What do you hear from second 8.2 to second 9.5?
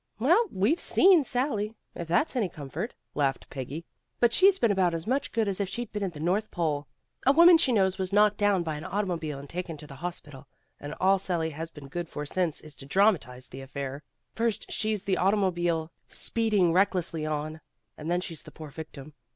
down by an automobile and